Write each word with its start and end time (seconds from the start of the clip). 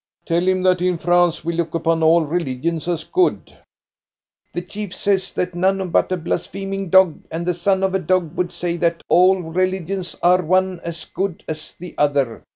"Tell 0.25 0.47
him 0.47 0.63
that 0.63 0.81
in 0.81 0.97
France 0.97 1.45
we 1.45 1.53
look 1.53 1.75
upon 1.75 2.01
all 2.01 2.25
religions 2.25 2.87
as 2.87 3.03
good." 3.03 3.55
"The 4.51 4.63
chief 4.63 4.95
says 4.95 5.31
that 5.33 5.53
none 5.53 5.89
but 5.89 6.11
a 6.11 6.17
blaspheming 6.17 6.89
dog 6.89 7.21
and 7.29 7.45
the 7.45 7.53
son 7.53 7.83
of 7.83 7.93
a 7.93 7.99
dog 7.99 8.35
would 8.35 8.51
say 8.51 8.77
that 8.77 9.03
all 9.09 9.39
religions 9.43 10.15
are 10.23 10.41
one 10.43 10.79
as 10.79 11.05
good 11.05 11.43
as 11.47 11.73
the 11.73 11.93
other. 11.99 12.41